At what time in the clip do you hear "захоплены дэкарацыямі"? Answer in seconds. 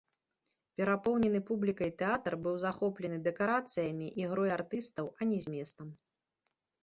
2.63-4.07